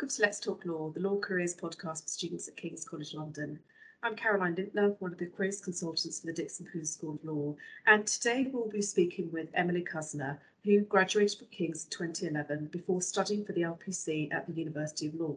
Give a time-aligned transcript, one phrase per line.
[0.00, 3.58] welcome to Let's Talk Law, the Law Careers podcast for students at King's College London.
[4.02, 7.54] I'm Caroline Lintner, one of the careers consultants for the Dickson Poon School of Law,
[7.86, 13.02] and today we'll be speaking with Emily Cuzner, who graduated from King's in 2011 before
[13.02, 15.36] studying for the LPC at the University of Law.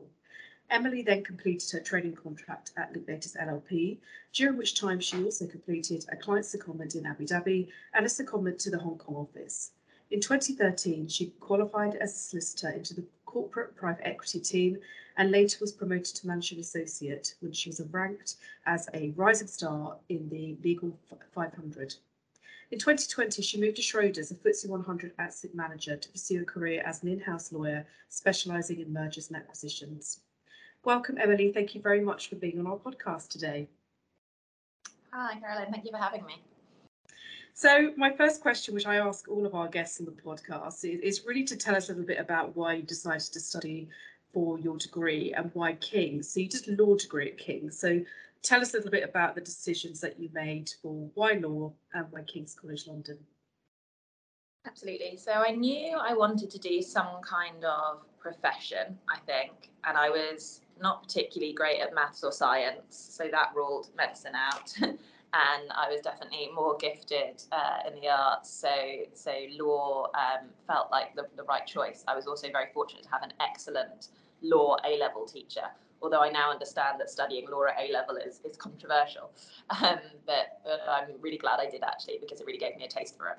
[0.69, 3.97] Emily then completed her training contract at Linklaters LLP,
[4.31, 8.59] during which time she also completed a client secondment in Abu Dhabi and a secondment
[8.59, 9.71] to the Hong Kong office.
[10.09, 14.77] In 2013, she qualified as a solicitor into the corporate private equity team
[15.17, 18.35] and later was promoted to managing associate when she was ranked
[18.67, 20.95] as a rising star in the Legal
[21.33, 21.95] 500.
[22.71, 26.81] In 2020, she moved to Schroders, a FTSE 100 asset manager, to pursue a career
[26.85, 30.21] as an in-house lawyer specialising in mergers and acquisitions.
[30.83, 31.51] Welcome, Emily.
[31.51, 33.67] Thank you very much for being on our podcast today.
[35.11, 35.71] Hi, Caroline.
[35.71, 36.41] Thank you for having me.
[37.55, 41.23] So, my first question, which I ask all of our guests in the podcast, is,
[41.23, 43.89] really to tell us a little bit about why you decided to study
[44.33, 46.29] for your degree and why King's.
[46.29, 47.77] So, you did a law degree at King's.
[47.77, 48.01] So,
[48.41, 52.07] tell us a little bit about the decisions that you made for why law and
[52.09, 53.19] why King's College London.
[54.65, 55.15] Absolutely.
[55.17, 60.09] So, I knew I wanted to do some kind of profession, I think, and I
[60.09, 64.73] was not particularly great at maths or science, so that ruled medicine out.
[65.33, 68.49] and I was definitely more gifted uh, in the arts.
[68.51, 68.69] So,
[69.13, 72.03] so law um, felt like the, the right choice.
[72.07, 74.09] I was also very fortunate to have an excellent
[74.41, 75.65] law A level teacher.
[76.01, 79.31] Although I now understand that studying law at A level is, is controversial,
[79.81, 83.17] um, but, I'm really glad I did actually because it really gave me a taste
[83.17, 83.37] for it.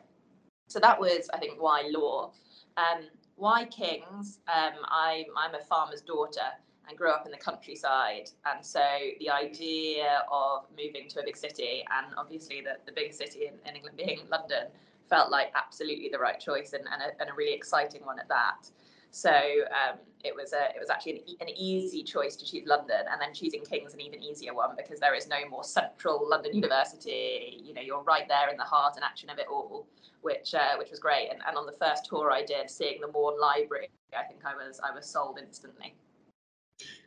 [0.69, 2.33] So that was, I think, why law.
[2.79, 3.05] Um,
[3.37, 4.39] why Kings?
[4.49, 6.49] Um, I, I'm a farmer's daughter,
[6.89, 8.31] and grew up in the countryside.
[8.45, 8.85] And so
[9.21, 13.55] the idea of moving to a big city, and obviously the, the biggest city in,
[13.69, 14.67] in England being London,
[15.09, 18.29] felt like absolutely the right choice and, and, a, and a really exciting one at
[18.29, 18.71] that.
[19.11, 23.07] So um, it was a it was actually an, an, easy choice to choose London,
[23.09, 26.53] and then choosing King's an even easier one because there is no more central London
[26.53, 27.63] University.
[27.63, 29.87] You know, you're right there in the heart and action of it all,
[30.23, 31.29] which uh, which was great.
[31.31, 34.55] And, and on the first tour I did, seeing the Maughan Library, I think I
[34.57, 35.95] was I was sold instantly.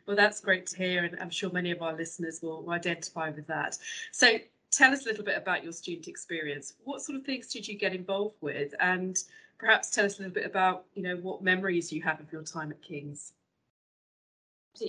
[0.05, 3.47] Well, that's great to hear, and I'm sure many of our listeners will identify with
[3.47, 3.77] that.
[4.11, 4.37] So,
[4.71, 6.73] tell us a little bit about your student experience.
[6.83, 9.17] What sort of things did you get involved with, and
[9.57, 12.43] perhaps tell us a little bit about, you know, what memories you have of your
[12.43, 13.33] time at King's.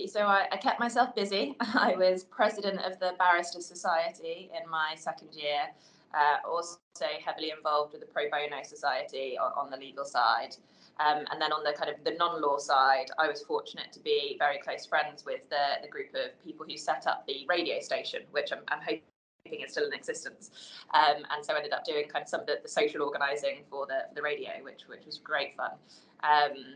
[0.07, 1.55] So I, I kept myself busy.
[1.59, 5.63] I was president of the Barrister Society in my second year.
[6.13, 6.77] Uh, also
[7.23, 10.55] heavily involved with the Pro Bono Society on, on the legal side.
[10.99, 14.35] Um, and then on the kind of the non-law side, I was fortunate to be
[14.37, 18.23] very close friends with the, the group of people who set up the radio station,
[18.31, 20.51] which I'm, I'm hoping is still in existence.
[20.93, 23.85] Um, and so ended up doing kind of some of the, the social organising for
[23.85, 25.71] the, for the radio, which which was great fun.
[26.23, 26.75] Um,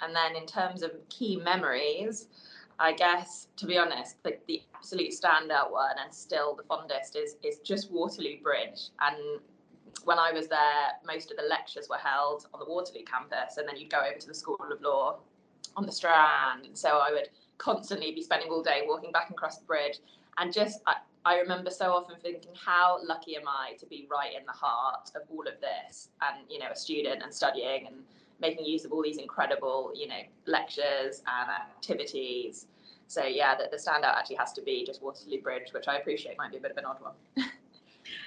[0.00, 2.28] and then in terms of key memories,
[2.78, 7.36] I guess to be honest, the, the absolute standout one and still the fondest is
[7.42, 9.40] is just Waterloo Bridge and
[10.04, 13.68] when I was there, most of the lectures were held on the Waterloo campus, and
[13.68, 15.18] then you'd go over to the School of Law
[15.76, 16.66] on the Strand.
[16.66, 19.98] And so I would constantly be spending all day walking back and across the bridge.
[20.38, 24.32] And just, I, I remember so often thinking, how lucky am I to be right
[24.38, 26.08] in the heart of all of this?
[26.20, 27.96] And, you know, a student and studying and
[28.40, 32.66] making use of all these incredible, you know, lectures and activities.
[33.08, 36.36] So, yeah, the, the standout actually has to be just Waterloo Bridge, which I appreciate
[36.38, 37.14] might be a bit of an odd one.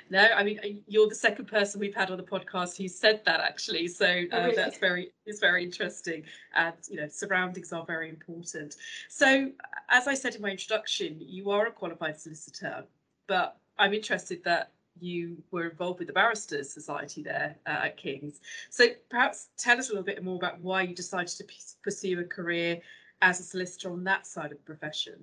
[0.09, 3.21] No, I mean uh, you're the second person we've had on the podcast who said
[3.25, 3.87] that actually.
[3.87, 4.55] So uh, oh, really?
[4.55, 6.23] that's very it's very interesting,
[6.55, 8.75] and you know surroundings are very important.
[9.07, 9.51] So
[9.89, 12.85] as I said in my introduction, you are a qualified solicitor,
[13.27, 18.41] but I'm interested that you were involved with the Barristers Society there uh, at King's.
[18.69, 22.19] So perhaps tell us a little bit more about why you decided to p- pursue
[22.19, 22.81] a career
[23.21, 25.19] as a solicitor on that side of the profession.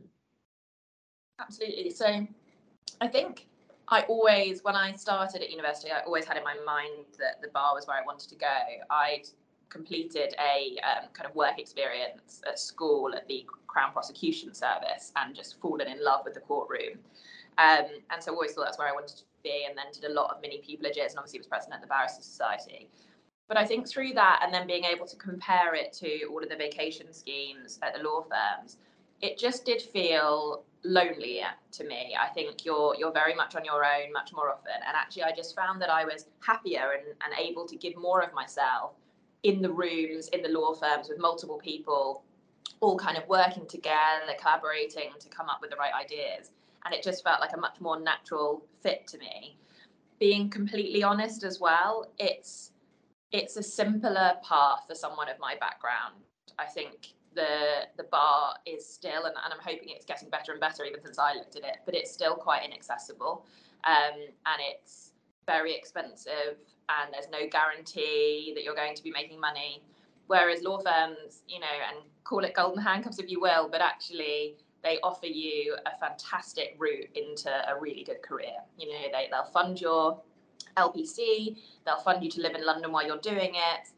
[1.38, 1.90] Absolutely.
[1.90, 2.26] So
[3.00, 3.46] I think
[3.88, 7.48] I always, when I started at university, I always had in my mind that the
[7.48, 8.59] bar was where I wanted to go.
[8.91, 9.28] I'd
[9.68, 15.34] completed a um, kind of work experience at school at the Crown Prosecution Service and
[15.34, 16.98] just fallen in love with the courtroom.
[17.59, 20.04] Um, and so I always thought that's where I wanted to be, and then did
[20.04, 22.88] a lot of mini pupillages, and obviously was president of the Barrister Society.
[23.48, 26.48] But I think through that, and then being able to compare it to all of
[26.48, 28.78] the vacation schemes at the law firms,
[29.22, 32.16] it just did feel lonelier to me.
[32.18, 34.72] I think you're you're very much on your own much more often.
[34.86, 38.22] And actually I just found that I was happier and, and able to give more
[38.22, 38.92] of myself
[39.42, 42.24] in the rooms, in the law firms with multiple people,
[42.80, 46.50] all kind of working together, collaborating to come up with the right ideas.
[46.84, 49.59] And it just felt like a much more natural fit to me.
[50.21, 52.72] Being completely honest as well, it's
[53.33, 56.15] it's a simpler path for someone of my background.
[56.59, 60.60] I think the the bar is still, and, and I'm hoping it's getting better and
[60.60, 63.47] better even since I looked at it, but it's still quite inaccessible,
[63.84, 65.12] um, and it's
[65.47, 69.83] very expensive, and there's no guarantee that you're going to be making money.
[70.27, 74.56] Whereas law firms, you know, and call it golden handcuffs if you will, but actually
[74.83, 78.59] they offer you a fantastic route into a really good career.
[78.78, 80.21] You know, they, they'll fund your
[80.77, 83.88] LPC, they'll fund you to live in London while you're doing it,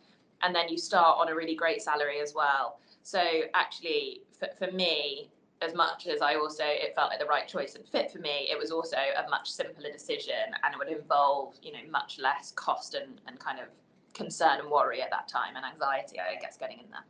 [0.43, 2.79] and then you start on a really great salary as well.
[3.08, 3.22] So
[3.55, 5.31] actually, for, for me,
[5.62, 8.46] as much as I also it felt like the right choice and fit for me,
[8.50, 12.52] it was also a much simpler decision and it would involve, you know, much less
[12.55, 13.69] cost and, and kind of
[14.12, 17.06] concern and worry at that time and anxiety, I guess, getting in there.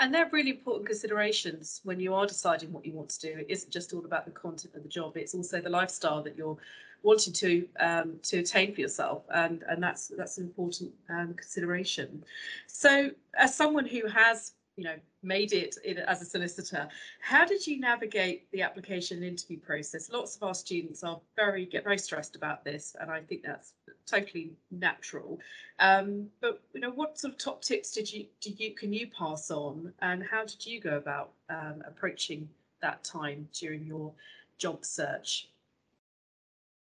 [0.00, 3.40] And they're really important considerations when you are deciding what you want to do.
[3.40, 6.34] It isn't just all about the content of the job; it's also the lifestyle that
[6.34, 6.56] you're
[7.02, 12.24] wanting to um, to attain for yourself, and and that's that's an important um, consideration.
[12.66, 16.88] So, as someone who has you know made it in, as a solicitor.
[17.20, 20.10] How did you navigate the application interview process?
[20.10, 23.72] Lots of our students are very get very stressed about this and i think that's
[24.06, 25.40] totally natural.
[25.78, 29.08] Um, but you know what sort of top tips did you do you can you
[29.08, 32.48] pass on and how did you go about um, approaching
[32.82, 34.12] that time during your
[34.58, 35.48] job search?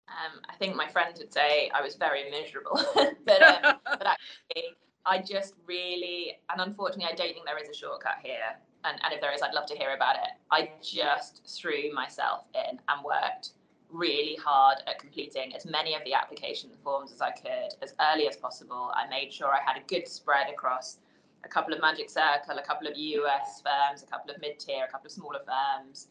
[0.07, 2.79] Um, I think my friend would say I was very miserable,
[3.25, 4.05] but um, but
[4.51, 4.75] actually
[5.06, 8.57] I just really, and unfortunately, I don't think there is a shortcut here.
[8.83, 10.31] And, and if there is, I'd love to hear about it.
[10.50, 13.51] I just threw myself in and worked
[13.92, 18.27] really hard at completing as many of the application forms as I could as early
[18.27, 18.92] as possible.
[18.95, 20.98] I made sure I had a good spread across
[21.44, 24.86] a couple of Magic Circle, a couple of US firms, a couple of mid tier,
[24.88, 26.07] a couple of smaller firms.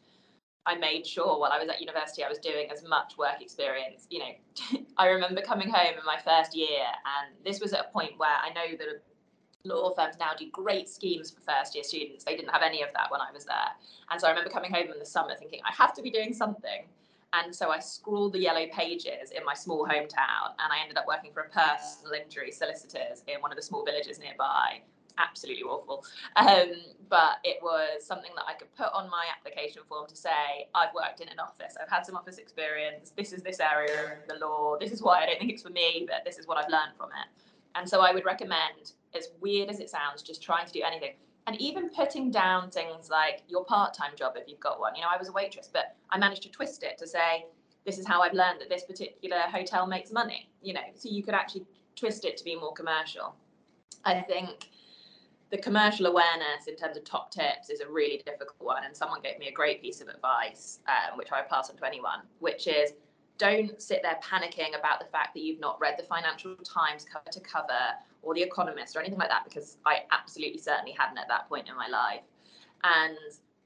[0.66, 4.06] I made sure while I was at university I was doing as much work experience.
[4.10, 6.84] You know, I remember coming home in my first year,
[7.18, 9.02] and this was at a point where I know that
[9.64, 12.24] law firms now do great schemes for first year students.
[12.24, 13.72] They didn't have any of that when I was there.
[14.10, 16.32] And so I remember coming home in the summer thinking, I have to be doing
[16.32, 16.84] something.
[17.32, 21.06] And so I scrawled the yellow pages in my small hometown, and I ended up
[21.06, 24.80] working for a personal injury solicitors in one of the small villages nearby
[25.20, 26.04] absolutely awful.
[26.36, 26.72] Um,
[27.08, 30.94] but it was something that I could put on my application form to say, I've
[30.94, 34.44] worked in an office, I've had some office experience, this is this area of the
[34.44, 36.70] law, this is why I don't think it's for me, but this is what I've
[36.70, 37.28] learned from it.
[37.74, 41.14] And so I would recommend, as weird as it sounds, just trying to do anything.
[41.46, 44.94] And even putting down things like your part time job if you've got one.
[44.94, 47.46] You know, I was a waitress, but I managed to twist it to say,
[47.86, 51.22] this is how I've learned that this particular hotel makes money, you know, so you
[51.22, 51.64] could actually
[51.96, 53.34] twist it to be more commercial.
[54.04, 54.68] I think
[55.50, 58.84] the commercial awareness in terms of top tips is a really difficult one.
[58.84, 61.84] And someone gave me a great piece of advice, um, which I pass on to
[61.84, 62.92] anyone, which is
[63.36, 67.30] don't sit there panicking about the fact that you've not read the Financial Times cover
[67.30, 71.26] to cover or The Economist or anything like that, because I absolutely certainly hadn't at
[71.28, 72.20] that point in my life.
[72.84, 73.16] And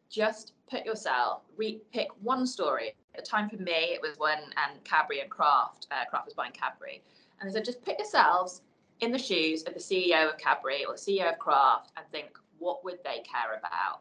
[0.08, 2.94] just put yourself, re- pick one story.
[3.14, 6.34] At the time for me, it was when um, Cadbury and Kraft, uh, Kraft was
[6.34, 7.02] buying Cadbury.
[7.40, 8.62] And they said, just put yourselves
[9.00, 12.84] in the shoes of the CEO of Cadbury or CEO of Kraft and think, what
[12.84, 14.00] would they care about?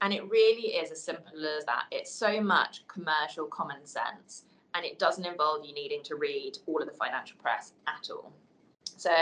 [0.00, 1.84] And it really is as simple as that.
[1.90, 4.44] It's so much commercial common sense,
[4.74, 8.32] and it doesn't involve you needing to read all of the financial press at all.
[8.96, 9.12] So,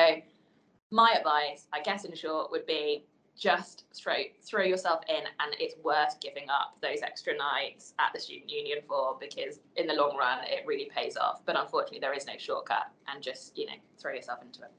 [0.90, 3.04] my advice, I guess in short, would be
[3.40, 8.20] just throw throw yourself in and it's worth giving up those extra nights at the
[8.20, 12.12] student union for because in the long run it really pays off but unfortunately there
[12.12, 14.70] is no shortcut and just you know throw yourself into it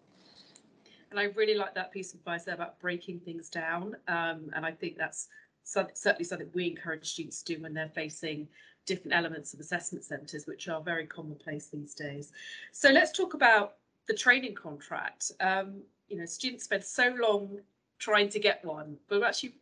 [1.11, 3.95] and I really like that piece of advice there about breaking things down.
[4.07, 5.27] Um, and I think that's
[5.63, 8.47] certainly something we encourage students to do when they're facing
[8.85, 12.31] different elements of assessment centres, which are very commonplace these days.
[12.71, 13.75] So let's talk about
[14.07, 15.31] the training contract.
[15.41, 17.59] Um, you know, students spend so long
[17.99, 19.55] trying to get one, but actually,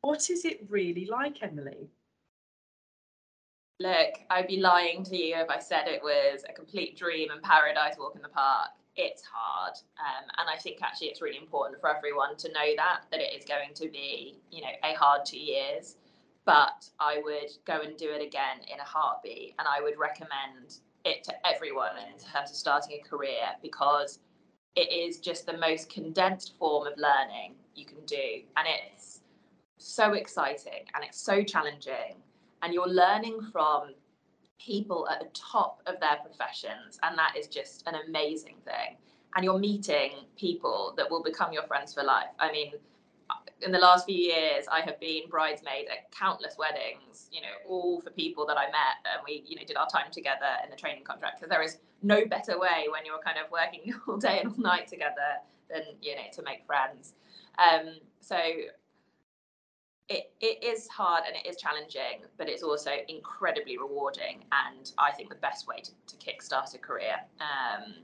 [0.00, 1.88] what is it really like, Emily?
[3.78, 7.42] Look, I'd be lying to you if I said it was a complete dream and
[7.42, 11.80] paradise walk in the park it's hard um, and i think actually it's really important
[11.80, 15.24] for everyone to know that that it is going to be you know a hard
[15.24, 15.96] two years.
[16.46, 20.78] But i would go and do it again in a heartbeat and i would recommend
[21.04, 24.18] it to everyone in terms of starting a career because
[24.76, 29.20] it is just the most condensed form of learning you can do and it's
[29.78, 32.16] so exciting and it's so challenging
[32.62, 33.94] and you're learning from
[34.58, 38.96] people at the top of their professions, and that is just an amazing thing.
[39.36, 42.28] And you're meeting people that will become your friends for life.
[42.38, 42.72] I mean,
[43.62, 48.00] in the last few years, I have been bridesmaid at countless weddings, you know, all
[48.00, 50.76] for people that I met and we, you know, did our time together in the
[50.76, 51.40] training contract.
[51.40, 54.58] Because there is no better way when you're kind of working all day and all
[54.58, 57.14] night together than, you know, to make friends.
[57.58, 58.36] Um, so
[60.08, 64.44] it, it is hard and it is challenging, but it's also incredibly rewarding.
[64.52, 67.16] And I think the best way to, to kickstart a career.
[67.40, 67.94] Um,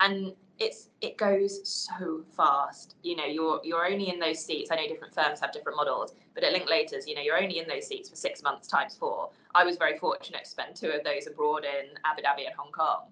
[0.00, 2.96] and it's it goes so fast.
[3.02, 4.70] You know, you're you're only in those seats.
[4.70, 7.68] I know different firms have different models, but at Linklaters, you know, you're only in
[7.68, 9.30] those seats for six months times four.
[9.54, 12.72] I was very fortunate to spend two of those abroad in Abu Dhabi and Hong
[12.72, 13.04] Kong.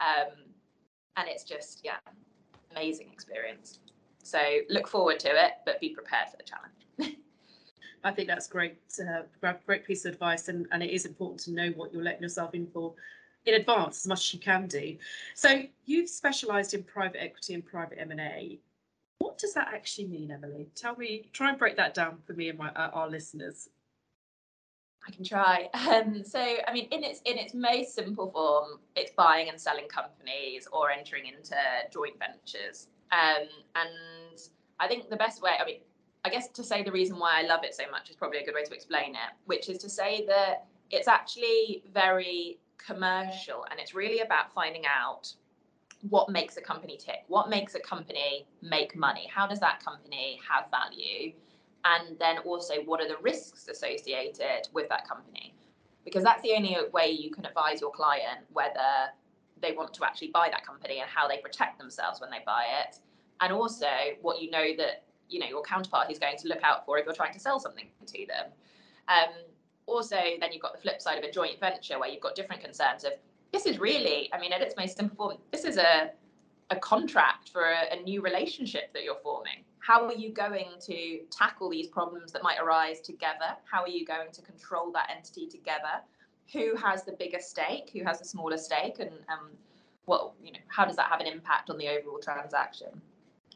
[0.00, 0.34] Um,
[1.16, 1.96] and it's just, yeah,
[2.70, 3.80] amazing experience.
[4.22, 4.38] So
[4.68, 6.77] look forward to it, but be prepared for the challenge.
[8.04, 9.22] I think that's great, uh,
[9.66, 12.54] great piece of advice, and, and it is important to know what you're letting yourself
[12.54, 12.94] in for
[13.46, 14.96] in advance as much as you can do.
[15.34, 18.58] So you've specialised in private equity and private M&A.
[19.18, 20.68] What does that actually mean, Emily?
[20.74, 23.68] Tell me, try and break that down for me and my, uh, our listeners.
[25.06, 25.68] I can try.
[25.88, 29.88] Um, so, I mean, in its in its most simple form, it's buying and selling
[29.88, 31.56] companies or entering into
[31.90, 32.88] joint ventures.
[33.10, 34.38] Um, and
[34.78, 35.80] I think the best way, I mean,
[36.24, 38.44] I guess to say the reason why I love it so much is probably a
[38.44, 43.78] good way to explain it, which is to say that it's actually very commercial and
[43.78, 45.32] it's really about finding out
[46.08, 50.38] what makes a company tick, what makes a company make money, how does that company
[50.48, 51.32] have value,
[51.84, 55.54] and then also what are the risks associated with that company.
[56.04, 59.10] Because that's the only way you can advise your client whether
[59.60, 62.64] they want to actually buy that company and how they protect themselves when they buy
[62.82, 62.96] it.
[63.40, 63.88] And also
[64.22, 67.04] what you know that you know your counterpart is going to look out for if
[67.04, 68.46] you're trying to sell something to them.
[69.08, 69.34] Um,
[69.86, 72.62] also, then you've got the flip side of a joint venture where you've got different
[72.62, 73.12] concerns of
[73.52, 76.10] this is really, I mean, at its most simple form, this is a
[76.70, 79.64] a contract for a, a new relationship that you're forming.
[79.78, 83.56] How are you going to tackle these problems that might arise together?
[83.70, 86.02] How are you going to control that entity together?
[86.52, 87.90] Who has the bigger stake?
[87.94, 88.98] Who has the smaller stake?
[88.98, 89.50] And um,
[90.42, 92.88] you know, how does that have an impact on the overall transaction?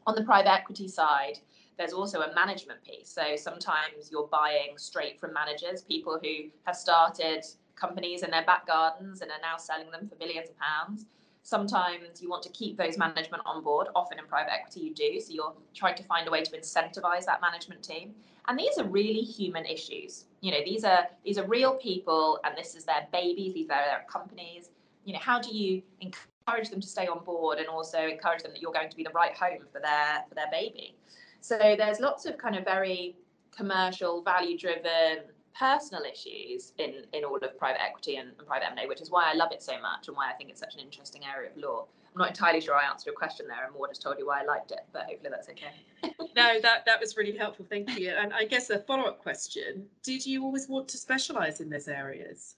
[0.05, 1.39] On the private equity side,
[1.77, 3.09] there's also a management piece.
[3.09, 8.67] So sometimes you're buying straight from managers, people who have started companies in their back
[8.67, 11.05] gardens and are now selling them for millions of pounds.
[11.43, 13.87] Sometimes you want to keep those management on board.
[13.95, 15.19] Often in private equity, you do.
[15.19, 18.13] So you're trying to find a way to incentivize that management team.
[18.47, 20.25] And these are really human issues.
[20.41, 23.53] You know, these are these are real people, and this is their babies.
[23.53, 24.69] These are their companies.
[25.05, 28.51] You know, how do you encourage them to stay on board and also encourage them
[28.53, 30.95] that you're going to be the right home for their for their baby?
[31.43, 33.17] So there's lots of kind of very
[33.51, 38.87] commercial, value driven, personal issues in, in all of private equity and, and private M&A,
[38.87, 40.79] which is why I love it so much and why I think it's such an
[40.79, 41.85] interesting area of law.
[42.15, 44.39] I'm not entirely sure I answered your question there and more just told you why
[44.39, 46.13] I liked it, but hopefully that's okay.
[46.33, 47.65] no, that, that was really helpful.
[47.69, 48.11] Thank you.
[48.11, 51.89] And I guess a follow up question Did you always want to specialise in those
[51.89, 52.55] areas?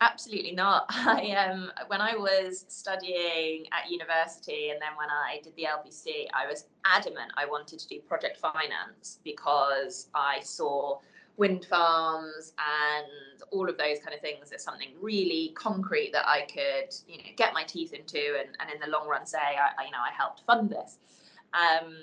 [0.00, 0.86] Absolutely not.
[0.90, 6.26] I um when I was studying at university and then when I did the LPC,
[6.34, 10.98] I was adamant I wanted to do project finance because I saw
[11.36, 16.42] wind farms and all of those kind of things as something really concrete that I
[16.42, 19.84] could, you know, get my teeth into and, and in the long run say, I,
[19.84, 20.98] you know, I helped fund this.
[21.52, 21.94] Um,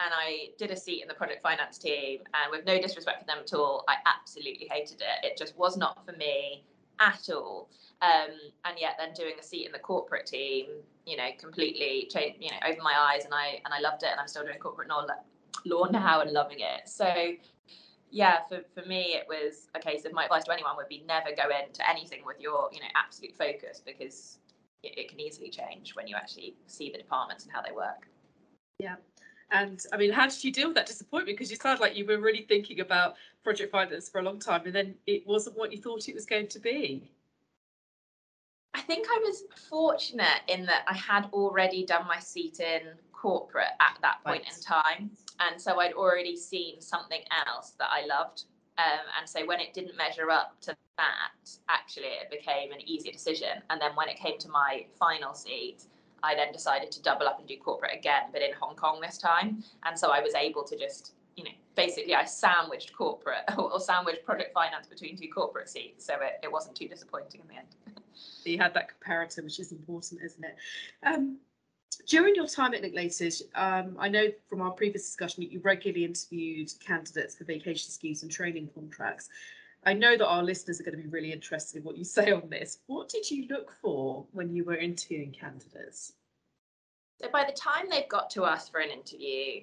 [0.00, 3.26] and I did a seat in the project finance team and with no disrespect for
[3.26, 5.24] them at all, I absolutely hated it.
[5.24, 6.64] It just was not for me
[7.00, 7.68] at all.
[8.02, 8.34] Um,
[8.64, 10.66] and yet then doing a seat in the corporate team,
[11.06, 14.10] you know, completely changed, you know, opened my eyes and I and I loved it
[14.10, 15.06] and I'm still doing corporate law,
[15.64, 16.88] law now and loving it.
[16.88, 17.12] So
[18.10, 21.04] yeah, for, for me it was a case of my advice to anyone would be
[21.06, 24.38] never go into anything with your, you know, absolute focus because
[24.82, 28.08] it, it can easily change when you actually see the departments and how they work.
[28.78, 28.96] Yeah.
[29.50, 31.36] And I mean, how did you deal with that disappointment?
[31.36, 34.62] Because you sound like you were really thinking about project finance for a long time,
[34.66, 37.10] and then it wasn't what you thought it was going to be.
[38.74, 42.80] I think I was fortunate in that I had already done my seat in
[43.12, 44.56] corporate at that point right.
[44.56, 45.10] in time,
[45.40, 48.44] and so I'd already seen something else that I loved.
[48.76, 53.12] Um, and so when it didn't measure up to that, actually it became an easier
[53.12, 53.62] decision.
[53.70, 55.84] And then when it came to my final seat,
[56.24, 59.18] I then decided to double up and do corporate again, but in Hong Kong this
[59.18, 59.62] time.
[59.84, 64.24] And so I was able to just, you know, basically I sandwiched corporate or sandwiched
[64.24, 66.06] project finance between two corporate seats.
[66.06, 67.68] So it, it wasn't too disappointing in the end.
[68.44, 70.56] you had that comparator, which is important, isn't it?
[71.04, 71.38] Um,
[72.08, 76.04] during your time at Linklaters, um, I know from our previous discussion that you regularly
[76.04, 79.28] interviewed candidates for vacation schemes and training contracts.
[79.86, 82.32] I know that our listeners are going to be really interested in what you say
[82.32, 82.78] on this.
[82.86, 86.14] What did you look for when you were interviewing candidates?
[87.20, 89.62] So by the time they've got to us for an interview,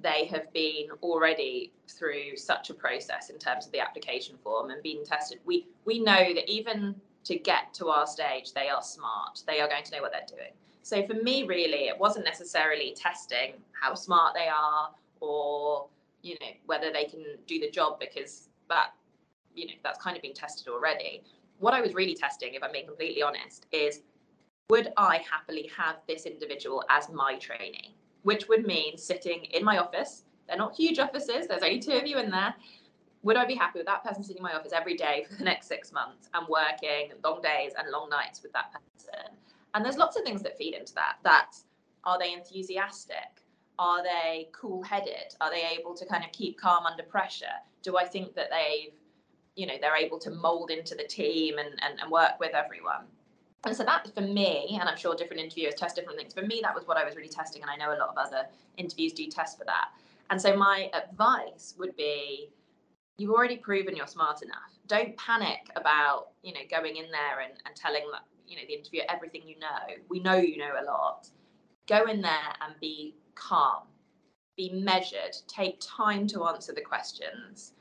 [0.00, 4.82] they have been already through such a process in terms of the application form and
[4.82, 5.40] being tested.
[5.44, 9.42] We we know that even to get to our stage, they are smart.
[9.46, 10.52] They are going to know what they're doing.
[10.82, 14.90] So for me, really, it wasn't necessarily testing how smart they are
[15.20, 15.86] or
[16.22, 18.92] you know whether they can do the job because that
[19.58, 21.22] you know that's kind of been tested already.
[21.58, 24.02] What i was really testing if i'm being completely honest is
[24.70, 27.94] would i happily have this individual as my trainee?
[28.22, 32.06] Which would mean sitting in my office they're not huge offices there's only two of
[32.06, 32.54] you in there
[33.22, 35.44] would i be happy with that person sitting in my office every day for the
[35.44, 39.34] next six months and working long days and long nights with that person?
[39.74, 41.16] And there's lots of things that feed into that.
[41.22, 41.64] That's
[42.04, 43.42] are they enthusiastic?
[43.78, 47.58] Are they cool headed are they able to kind of keep calm under pressure?
[47.82, 48.94] Do i think that they've
[49.58, 53.04] you know they're able to mold into the team and, and, and work with everyone.
[53.64, 56.60] And so that for me and i'm sure different interviewers test different things for me
[56.62, 58.46] that was what i was really testing and i know a lot of other
[58.78, 59.88] interviews do test for that.
[60.30, 62.50] And so my advice would be
[63.18, 64.78] you've already proven you're smart enough.
[64.86, 68.04] Don't panic about you know going in there and, and telling
[68.46, 69.96] you know the interviewer everything you know.
[70.08, 71.28] We know you know a lot.
[71.86, 73.82] Go in there and be calm,
[74.56, 77.72] be measured, take time to answer the questions,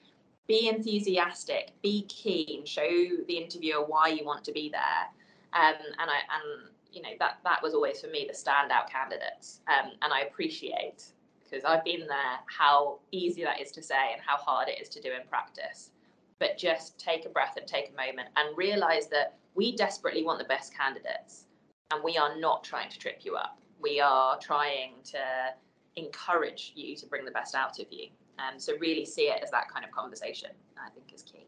[0.48, 2.90] be enthusiastic, be keen, show
[3.28, 5.08] the interviewer why you want to be there.
[5.54, 9.62] Um, and I and you know that that was always for me the standout candidates.
[9.68, 11.06] Um, and I appreciate
[11.44, 14.90] because I've been there how easy that is to say and how hard it is
[14.90, 15.92] to do in practice.
[16.40, 20.40] But just take a breath and take a moment and realize that we desperately want
[20.40, 21.46] the best candidates
[21.92, 25.20] and we are not trying to trip you up we are trying to
[25.96, 28.10] encourage you to bring the best out of you.
[28.40, 31.48] Um, so really see it as that kind of conversation, I think is key.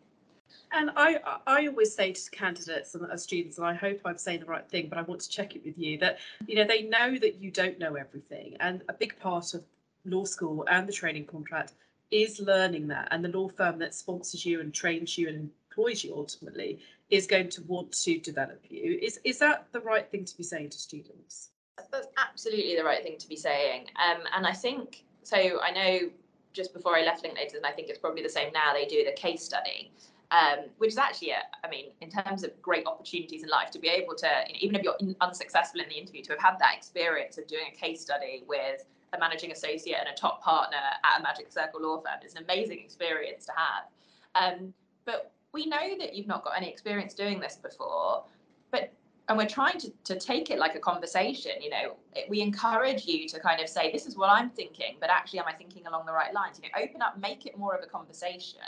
[0.71, 4.41] And I, I always say to candidates and as students, and I hope I'm saying
[4.41, 6.83] the right thing, but I want to check it with you that you know they
[6.83, 9.63] know that you don't know everything, and a big part of
[10.05, 11.73] law school and the training contract
[12.11, 16.03] is learning that, and the law firm that sponsors you and trains you and employs
[16.03, 16.79] you ultimately
[17.09, 18.99] is going to want to develop you.
[19.01, 21.49] Is is that the right thing to be saying to students?
[21.91, 23.85] that's absolutely the right thing to be saying.
[23.95, 25.37] Um, and I think so.
[25.37, 26.09] I know
[26.53, 28.73] just before I left Linklaters, and I think it's probably the same now.
[28.73, 29.91] They do the case study,
[30.31, 33.79] um, which is actually, a, I mean, in terms of great opportunities in life, to
[33.79, 36.41] be able to, you know, even if you're in, unsuccessful in the interview, to have
[36.41, 40.41] had that experience of doing a case study with a managing associate and a top
[40.43, 44.53] partner at a Magic Circle law firm is an amazing experience to have.
[44.53, 44.73] Um,
[45.05, 48.23] but we know that you've not got any experience doing this before,
[48.71, 48.93] but
[49.29, 51.95] and we're trying to, to take it like a conversation you know
[52.27, 55.45] we encourage you to kind of say this is what i'm thinking but actually am
[55.47, 56.59] i thinking along the right lines?
[56.61, 58.59] You know open up make it more of a conversation.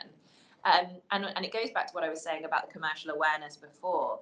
[0.63, 3.57] Um, and, and it goes back to what i was saying about the commercial awareness
[3.57, 4.19] before.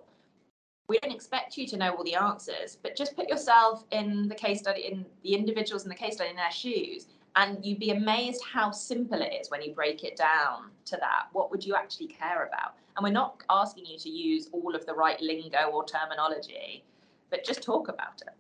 [0.88, 4.36] We don't expect you to know all the answers but just put yourself in the
[4.36, 7.92] case study in the individuals in the case study in their shoes and you'd be
[7.92, 11.28] amazed how simple it is when you break it down to that.
[11.34, 12.76] What would you actually care about?
[12.98, 16.84] And we're not asking you to use all of the right lingo or terminology
[17.30, 18.34] but just talk about it.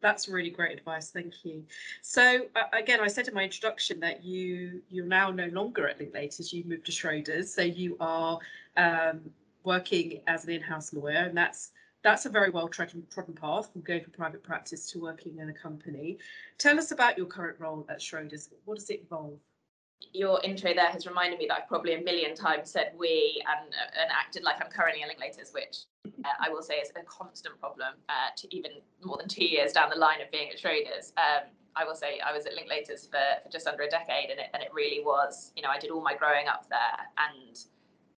[0.00, 1.64] That's really great advice thank you.
[2.02, 5.98] So uh, again i said in my introduction that you you're now no longer at
[5.98, 7.46] linklaters you moved to schroders.
[7.46, 8.38] So you are
[8.76, 9.20] um,
[9.64, 11.72] working as an in-house lawyer and that's
[12.08, 15.50] that's a very well trodden, trodden path from going from private practice to working in
[15.50, 16.18] a company.
[16.56, 18.48] Tell us about your current role at Schroders.
[18.64, 19.38] What does it involve?
[20.12, 23.74] Your intro there has reminded me that I've probably a million times said we and,
[24.00, 27.60] and acted like I'm currently at Linklaters, which uh, I will say is a constant
[27.60, 28.70] problem uh, to even
[29.04, 31.12] more than two years down the line of being at Schroders.
[31.18, 34.40] Um, I will say I was at Linklaters for, for just under a decade and
[34.40, 37.58] it, and it really was, you know, I did all my growing up there and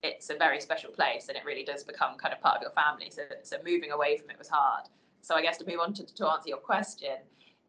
[0.03, 2.71] it's a very special place and it really does become kind of part of your
[2.71, 3.11] family.
[3.11, 4.85] So, so moving away from it was hard.
[5.23, 7.17] So I guess to move on to, to answer your question,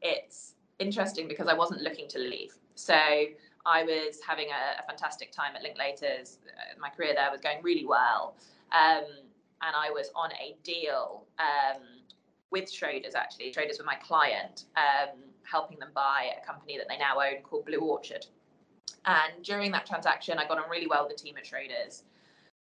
[0.02, 2.54] it's interesting because I wasn't looking to leave.
[2.76, 6.38] So I was having a, a fantastic time at Linklaters.
[6.38, 8.36] Uh, my career there was going really well.
[8.72, 9.06] Um,
[9.62, 11.82] and I was on a deal um,
[12.52, 13.52] with Schroders actually.
[13.52, 17.65] Schroders were my client, um, helping them buy a company that they now own called
[17.65, 18.26] Blue Orchard.
[19.06, 22.04] And during that transaction, I got on really well with the team at Schroders.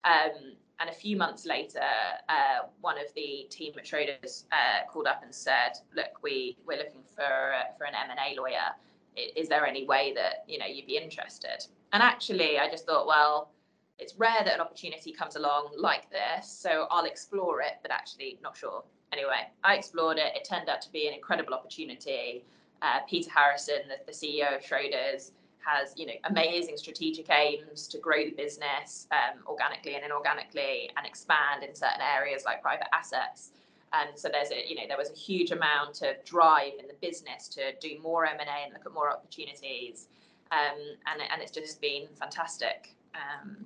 [0.03, 1.81] Um, and a few months later,
[2.29, 6.77] uh, one of the team at Schroders uh, called up and said, "Look, we we're
[6.77, 8.75] looking for uh, for an M and A lawyer.
[9.15, 13.07] Is there any way that you know you'd be interested?" And actually, I just thought,
[13.07, 13.51] well,
[13.97, 17.79] it's rare that an opportunity comes along like this, so I'll explore it.
[17.81, 18.83] But actually, not sure.
[19.11, 20.35] Anyway, I explored it.
[20.35, 22.45] It turned out to be an incredible opportunity.
[22.83, 25.31] Uh, Peter Harrison, the, the CEO of Schroders,
[25.67, 31.05] has you know amazing strategic aims to grow the business um, organically and inorganically and
[31.05, 33.51] expand in certain areas like private assets.
[33.93, 36.95] And so there's a you know there was a huge amount of drive in the
[37.01, 40.07] business to do more m&a and look at more opportunities.
[40.51, 42.95] Um, and, and it's just been fantastic.
[43.13, 43.65] Um,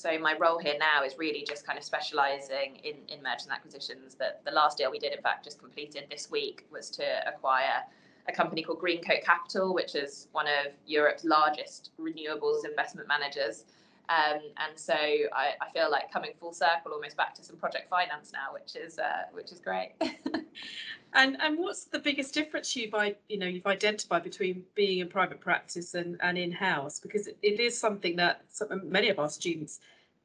[0.00, 3.52] so my role here now is really just kind of specializing in, in mergers and
[3.52, 7.04] acquisitions that the last deal we did in fact just completed this week was to
[7.28, 7.84] acquire
[8.30, 13.64] a company called Greencoat Capital, which is one of Europe's largest renewables investment managers.
[14.08, 17.88] Um, and so I, I, feel like coming full circle almost back to some project
[17.88, 19.92] finance now, which is uh, which is great.
[21.14, 25.08] and and what's the biggest difference you by you know you've identified between being in
[25.08, 28.42] private practice and, and in house because it, it is something that
[28.82, 29.78] many of our students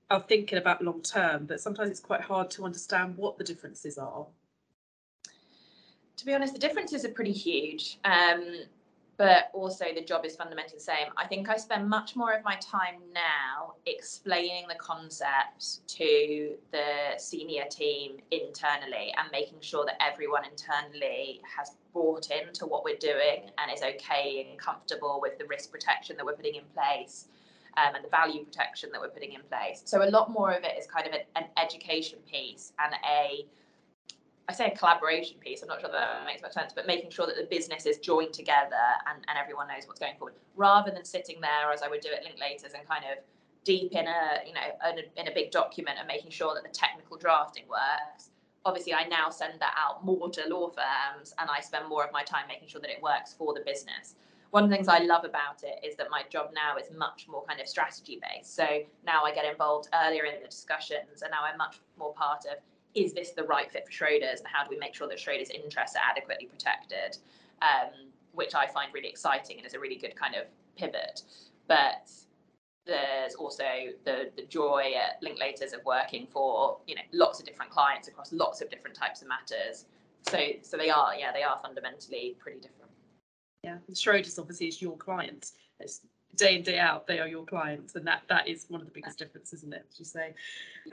[0.09, 3.99] are thinking about long term, but sometimes it's quite hard to understand what the differences
[3.99, 4.25] are.
[6.17, 7.99] To be honest, the differences are pretty huge.
[8.05, 8.65] Um,
[9.17, 11.07] but also the job is fundamentally the same.
[11.17, 17.17] I think I spend much more of my time now explaining the concepts to the
[17.17, 23.49] senior team internally and making sure that everyone internally has bought into what we're doing
[23.57, 27.27] and is okay and comfortable with the risk protection that we're putting in place.
[27.77, 29.81] Um, and the value protection that we're putting in place.
[29.83, 33.45] So a lot more of it is kind of an, an education piece and a
[34.47, 37.25] I say a collaboration piece, I'm not sure that makes much sense, but making sure
[37.25, 41.03] that the business is joined together and, and everyone knows what's going forward, rather than
[41.03, 43.23] sitting there as I would do at Linklaters and kind of
[43.63, 46.63] deep in a you know in a, in a big document and making sure that
[46.63, 48.29] the technical drafting works.
[48.63, 52.11] Obviously, I now send that out more to law firms, and I spend more of
[52.11, 54.15] my time making sure that it works for the business.
[54.51, 57.27] One of the things I love about it is that my job now is much
[57.27, 58.55] more kind of strategy based.
[58.55, 58.65] So
[59.05, 62.57] now I get involved earlier in the discussions, and now I'm much more part of
[62.95, 65.51] is this the right fit for Schroders and how do we make sure that Schroders'
[65.51, 67.17] interests are adequately protected,
[67.61, 67.91] um,
[68.33, 70.45] which I find really exciting and is a really good kind of
[70.77, 71.21] pivot.
[71.67, 72.09] But
[72.85, 73.63] there's also
[74.03, 78.31] the the joy at Linklaters of working for you know lots of different clients across
[78.31, 79.85] lots of different types of matters.
[80.29, 82.91] So so they are yeah they are fundamentally pretty different.
[83.63, 85.51] Yeah, Schroders obviously is your client.
[85.79, 86.01] It's
[86.35, 88.93] day in day out they are your clients and that that is one of the
[88.93, 90.33] biggest differences isn't it as you say?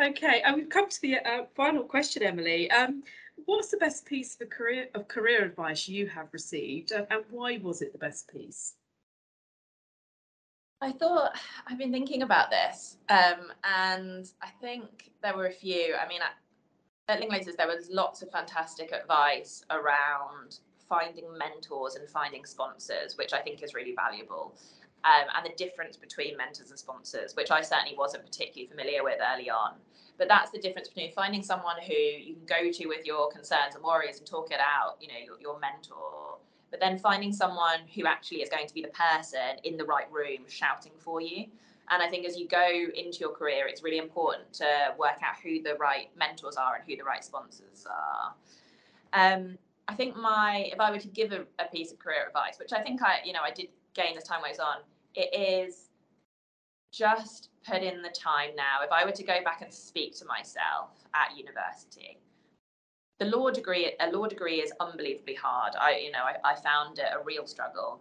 [0.00, 2.70] Okay and we've come to the uh, final question emily.
[2.70, 3.02] Um,
[3.46, 7.82] what's the best piece of career of career advice you have received and, why was
[7.82, 8.74] it the best piece?
[10.80, 15.94] I thought I've been thinking about this, um, and I think there were a few.
[15.94, 16.34] I mean, at,
[17.08, 23.32] at Linklaters, there was lots of fantastic advice around finding mentors and finding sponsors, which
[23.32, 24.56] I think is really valuable
[25.04, 29.18] um, and the difference between mentors and sponsors, which I certainly wasn't particularly familiar with
[29.34, 29.74] early on.
[30.18, 33.74] But that's the difference between finding someone who you can go to with your concerns
[33.74, 36.38] and worries and talk it out, you know, your, your mentor,
[36.70, 40.10] but then finding someone who actually is going to be the person in the right
[40.10, 41.46] room shouting for you.
[41.90, 45.36] And I think as you go into your career, it's really important to work out
[45.42, 48.34] who the right mentors are and who the right sponsors are.
[49.12, 52.58] Um, I think my, if I were to give a, a piece of career advice,
[52.58, 54.76] which I think I, you know, I did gain as time goes on,
[55.14, 55.88] it is
[56.92, 58.82] just put in the time now.
[58.82, 62.18] If I were to go back and speak to myself at university,
[63.18, 65.74] the law degree, a law degree is unbelievably hard.
[65.78, 68.00] I, you know, I, I found it a real struggle.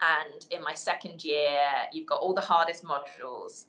[0.00, 1.60] And in my second year,
[1.92, 3.66] you've got all the hardest modules,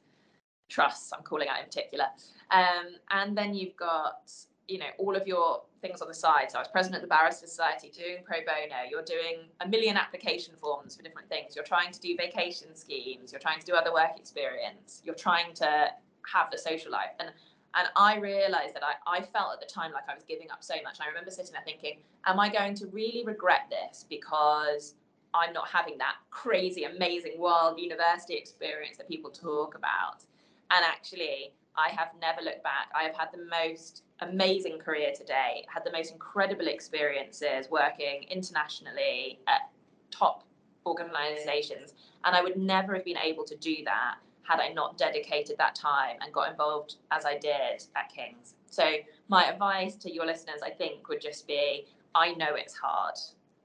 [0.70, 2.06] trusts, I'm calling out in particular.
[2.52, 4.32] Um, and then you've got,
[4.68, 6.52] you know, all of your things on the side.
[6.52, 8.90] So I was president of the Barrister Society doing pro bono.
[8.90, 11.56] You're doing a million application forms for different things.
[11.56, 13.32] You're trying to do vacation schemes.
[13.32, 15.02] You're trying to do other work experience.
[15.04, 15.90] You're trying to
[16.34, 17.12] have the social life.
[17.20, 17.32] And
[17.76, 20.64] and I realized that I, I felt at the time like I was giving up
[20.64, 20.98] so much.
[20.98, 24.96] And I remember sitting there thinking, am I going to really regret this because
[25.36, 30.24] I'm not having that crazy, amazing, wild university experience that people talk about?
[30.72, 32.90] And actually, I have never looked back.
[32.96, 39.40] I have had the most amazing career today, had the most incredible experiences working internationally
[39.48, 39.70] at
[40.12, 40.44] top
[40.86, 41.94] organizations.
[42.26, 45.76] And I would never have been able to do that had I not dedicated that
[45.76, 48.56] time and got involved as I did at King's.
[48.72, 48.84] So,
[49.28, 53.16] my advice to your listeners, I think, would just be I know it's hard,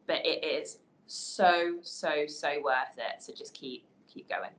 [0.06, 3.22] but it is so, so, so worth it.
[3.22, 4.50] So just keep keep going.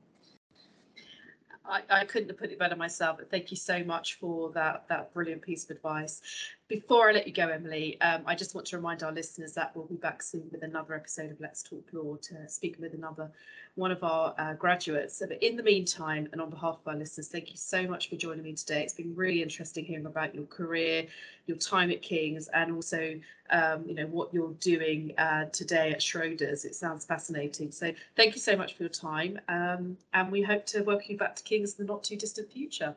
[1.68, 4.86] I, I couldn't have put it better myself, but thank you so much for that
[4.88, 6.22] that brilliant piece of advice.
[6.68, 9.74] Before I let you go, Emily, um, I just want to remind our listeners that
[9.74, 13.30] we'll be back soon with another episode of Let's Talk Law to speak with another
[13.76, 15.22] one of our uh, graduates.
[15.26, 18.16] But in the meantime, and on behalf of our listeners, thank you so much for
[18.16, 18.82] joining me today.
[18.82, 21.06] It's been really interesting hearing about your career,
[21.46, 26.00] your time at King's, and also um, you know what you're doing uh, today at
[26.00, 26.64] Schroders.
[26.64, 27.70] It sounds fascinating.
[27.70, 31.18] So thank you so much for your time, um, and we hope to welcome you
[31.18, 32.96] back to King's in the not too distant future.